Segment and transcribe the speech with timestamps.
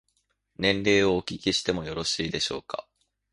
[0.57, 2.87] 年齢をお聞きしてもよろしいでしょうか。